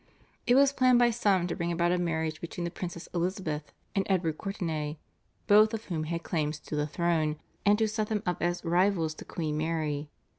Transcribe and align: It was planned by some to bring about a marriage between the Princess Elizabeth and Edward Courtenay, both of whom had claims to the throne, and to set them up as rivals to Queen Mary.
It 0.47 0.55
was 0.55 0.73
planned 0.73 0.97
by 0.97 1.11
some 1.11 1.45
to 1.45 1.55
bring 1.55 1.71
about 1.71 1.91
a 1.91 1.99
marriage 1.99 2.41
between 2.41 2.63
the 2.65 2.71
Princess 2.71 3.07
Elizabeth 3.13 3.71
and 3.93 4.03
Edward 4.09 4.39
Courtenay, 4.39 4.97
both 5.45 5.75
of 5.75 5.83
whom 5.85 6.05
had 6.05 6.23
claims 6.23 6.59
to 6.61 6.75
the 6.75 6.87
throne, 6.87 7.35
and 7.67 7.77
to 7.77 7.87
set 7.87 8.07
them 8.07 8.23
up 8.25 8.41
as 8.41 8.65
rivals 8.65 9.13
to 9.13 9.25
Queen 9.25 9.57
Mary. 9.57 10.09